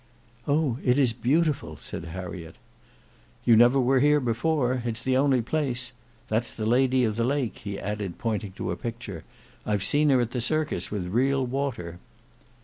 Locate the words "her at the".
10.09-10.41